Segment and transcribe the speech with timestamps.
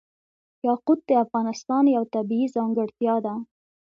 [0.67, 3.33] یاقوت د افغانستان یوه طبیعي ځانګړتیا ده.